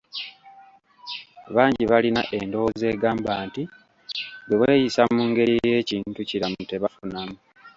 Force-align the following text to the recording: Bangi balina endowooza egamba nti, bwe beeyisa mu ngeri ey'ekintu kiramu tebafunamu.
Bangi 1.55 1.83
balina 1.91 2.21
endowooza 2.39 2.85
egamba 2.93 3.31
nti, 3.45 3.63
bwe 4.47 4.55
beeyisa 4.61 5.01
mu 5.13 5.21
ngeri 5.29 5.53
ey'ekintu 5.65 6.19
kiramu 6.29 6.61
tebafunamu. 6.69 7.35